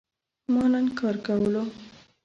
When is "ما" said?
0.51-0.63